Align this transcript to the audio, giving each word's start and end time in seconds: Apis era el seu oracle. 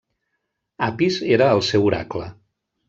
Apis 0.87 1.21
era 1.39 1.53
el 1.59 1.65
seu 1.71 1.87
oracle. 1.93 2.33